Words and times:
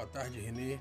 Boa 0.00 0.08
tarde, 0.08 0.40
Renê. 0.40 0.78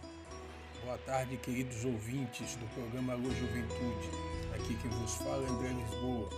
Boa 0.81 0.97
tarde, 0.99 1.35
queridos 1.35 1.83
ouvintes 1.83 2.55
do 2.55 2.65
programa 2.73 3.11
Alô 3.11 3.29
Juventude. 3.31 4.09
Aqui 4.55 4.75
quem 4.75 4.89
vos 4.91 5.15
fala 5.15 5.45
é 5.45 5.49
André 5.49 5.67
Lisboa, 5.73 6.29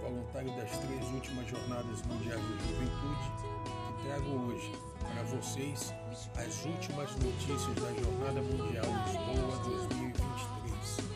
voluntário 0.00 0.50
das 0.56 0.70
três 0.78 1.04
últimas 1.10 1.46
Jornadas 1.46 2.00
Mundiais 2.06 2.40
da 2.40 2.56
Juventude, 2.56 3.30
que 3.86 4.06
trago 4.06 4.30
hoje 4.46 4.72
para 4.98 5.22
vocês 5.24 5.92
as 6.34 6.64
últimas 6.64 7.14
notícias 7.16 7.74
da 7.74 7.92
Jornada 8.00 8.40
Mundial 8.40 8.86
Lisboa 9.04 9.58
2023. 9.64 11.12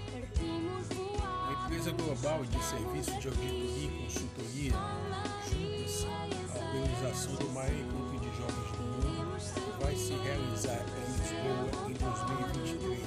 Uma 1.16 1.64
empresa 1.64 1.92
global 1.92 2.44
de 2.44 2.62
serviço 2.62 3.18
de 3.18 3.28
auditoria 3.28 3.86
e 3.86 4.04
consultoria 4.04 4.72
junta-se 5.48 6.06
à 6.06 6.58
organização 6.58 7.34
do 7.36 7.48
maior 7.54 7.72
encontro 7.72 8.20
de 8.20 8.36
jovens 8.36 8.70
do 8.72 8.82
mundo 8.82 9.26
vai 9.80 9.94
se 9.94 10.12
realizar 10.14 10.45
em 10.56 10.72
Lisboa 11.20 11.68
em 11.86 11.92
2023. 11.92 13.02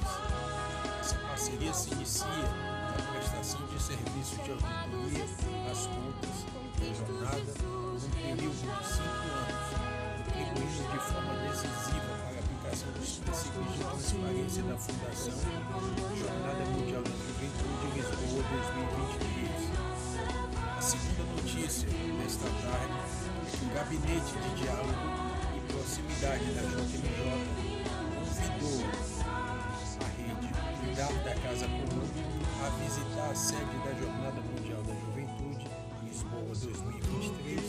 Essa 1.00 1.16
parceria 1.16 1.74
se 1.74 1.90
inicia 1.92 2.26
na 2.26 3.02
prestação 3.10 3.66
de 3.66 3.82
serviços 3.82 4.38
de 4.44 4.52
auditoria 4.52 5.24
às 5.68 5.86
contas 5.88 6.46
da 6.78 6.86
jornada 6.94 7.52
por 7.58 7.96
um 7.96 8.10
período 8.10 8.54
de 8.54 8.86
cinco 8.86 9.26
anos, 9.34 9.66
contribuindo 10.30 10.84
de 10.92 11.00
forma 11.10 11.34
decisiva 11.50 12.12
para 12.22 12.36
a 12.36 12.38
aplicação 12.38 12.88
dos 12.92 13.18
princípios 13.18 13.66
de 13.72 13.78
transparência 13.82 14.62
da 14.62 14.76
Fundação 14.78 15.34
Jornada 16.20 16.64
Mundial 16.70 17.02
da 17.02 17.10
Juventude 17.10 17.86
Lisboa 17.96 18.44
2023. 18.46 19.90
A 20.78 20.82
segunda 20.82 21.24
notícia 21.34 21.88
desta 22.22 22.46
tarde 22.62 22.94
é 22.94 23.50
que 23.50 23.64
o 23.64 23.74
Gabinete 23.74 24.38
de 24.38 24.62
Diálogo 24.62 25.30
e 25.56 25.60
Proximidade 25.72 26.44
da 26.54 26.62
Casa 31.42 31.66
Comum 31.66 32.06
a 32.64 32.68
visitar 32.84 33.30
a 33.30 33.34
sede 33.34 33.78
da 33.84 33.92
Jornada 33.94 34.40
Mundial 34.42 34.82
da 34.82 34.94
Juventude, 34.94 35.66
Lisboa 36.04 36.42
2023, 36.42 37.60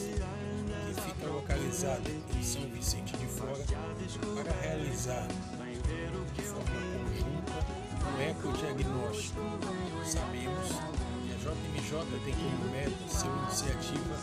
que 0.95 1.01
fica 1.01 1.27
localizada 1.27 2.09
em 2.09 2.43
São 2.43 2.61
Vicente 2.69 3.15
de 3.15 3.25
Fora, 3.27 3.63
para 4.35 4.51
realizar 4.61 5.27
de 6.35 6.41
forma 6.41 6.65
conjunta 6.65 7.53
um 8.07 8.21
ecodiagnóstico. 8.29 9.41
Sabemos 10.05 10.67
que 11.23 11.31
a 11.31 11.37
JMJ 11.37 11.91
tem 12.25 12.33
como 12.33 12.71
meta 12.71 13.07
ser 13.07 13.27
uma 13.27 13.43
iniciativa 13.43 14.15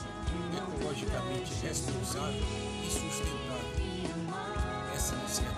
ecologicamente 0.59 1.55
responsável 1.63 2.45
e 2.85 2.91
sustentável. 2.91 3.89
Essa 4.95 5.15
iniciativa 5.15 5.58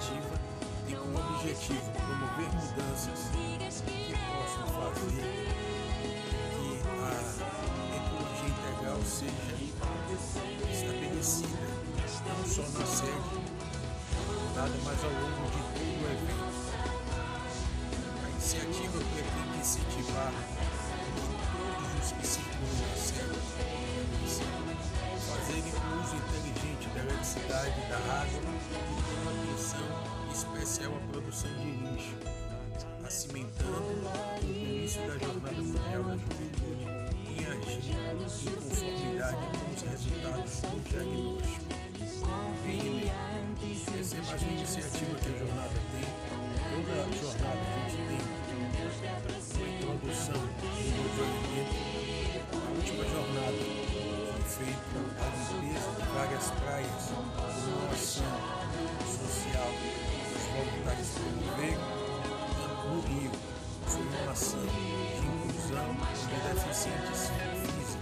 objetivo 1.40 1.90
promover 1.92 2.52
mudanças 2.52 3.30
que 3.32 4.12
possam 4.12 4.66
fazer 4.76 5.24
que 6.52 6.68
a 6.86 7.16
ecologia 7.96 8.48
integral 8.50 9.00
seja 9.06 9.54
estabelecida 10.70 11.64
não 12.28 12.44
só 12.44 12.60
na 12.78 12.84
sede, 12.84 13.40
nada 14.54 14.76
mas 14.84 15.02
ao 15.02 15.10
longo 15.10 15.50
de 15.50 15.62
todo 15.72 15.96
o 15.96 16.12
evento. 16.12 16.50
A 18.22 18.28
iniciativa 18.28 18.98
pretende 18.98 19.58
incentivar 19.58 20.32
todos 21.56 22.04
os 22.04 22.12
que 22.12 22.26
circulam 22.26 22.84
a 22.84 22.96
sede 22.98 23.40
fazerem 25.26 25.72
uso 26.02 26.16
inteligente 26.16 26.84
da 26.94 27.00
eletricidade, 27.00 27.80
da 27.88 27.96
água 27.96 28.40
e 28.40 29.02
dando 29.08 29.30
atenção 29.42 30.19
especial 30.32 30.92
à 30.96 31.12
produção 31.12 31.50
de 31.54 31.70
lixo, 31.70 32.14
acimentando 33.04 33.78
o 33.78 34.00
compromisso 34.02 34.98
da 34.98 35.18
Jornada 35.18 35.62
Mundial 35.62 36.02
da 36.04 36.16
Juventude 36.16 36.84
em 37.26 37.44
agir 37.44 37.90
em 37.90 38.54
conformidade 38.54 39.36
com 39.58 39.74
os 39.74 39.82
resultados 39.82 40.60
do 40.60 40.80
diagnóstico. 40.88 41.80
Bem, 42.64 43.10
essa 44.00 44.44
iniciativa 44.46 45.14
que 45.16 45.28
De 64.30 64.36
inclusão 64.36 65.90
de 66.14 66.36
deficientes 66.54 67.34
físicos, 67.66 67.98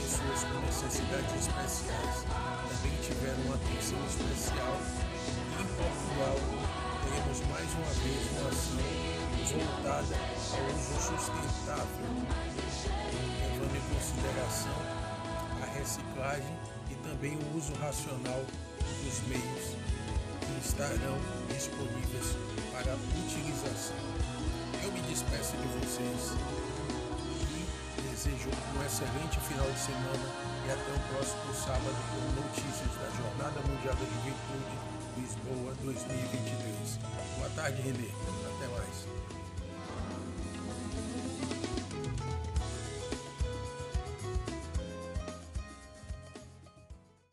pessoas 0.00 0.40
com 0.44 0.58
necessidades 0.64 1.36
especiais 1.36 2.24
também 2.24 2.96
tiveram 3.02 3.52
atenção 3.52 4.00
especial. 4.06 4.80
E 5.52 5.62
em 5.62 5.66
Portugal, 5.66 6.38
teremos 7.04 7.40
mais 7.50 7.68
uma 7.74 7.92
vez 8.00 8.24
uma 8.32 8.48
ação 8.48 8.80
voltada 9.52 10.16
ao 10.50 10.64
uso 10.72 10.96
sustentável, 11.12 12.08
levando 13.52 13.76
em 13.76 13.84
consideração 13.94 14.80
a 15.62 15.66
reciclagem 15.78 16.56
e 16.90 16.94
também 17.06 17.36
o 17.36 17.58
uso 17.58 17.74
racional 17.74 18.42
dos 19.04 19.20
meios 19.28 19.76
que 20.40 20.66
estarão 20.66 21.18
disponíveis 21.50 22.03
despeço 25.14 25.56
de 25.56 25.68
vocês 25.78 26.32
e 27.98 28.02
desejo 28.02 28.50
um 28.50 28.82
excelente 28.84 29.38
final 29.46 29.70
de 29.70 29.78
semana 29.78 30.26
e 30.66 30.72
até 30.72 30.90
o 30.90 31.14
próximo 31.14 31.54
sábado 31.54 31.94
com 32.10 32.42
notícias 32.42 32.90
da 32.98 33.08
Jornada 33.22 33.60
Mundial 33.60 33.94
da 33.94 34.04
Juventude 34.06 34.74
Lisboa 35.16 35.72
2023. 35.84 36.98
Boa 37.38 37.50
tarde, 37.50 37.80
Renê. 37.82 38.10
Até 38.56 38.66
mais. 38.66 39.43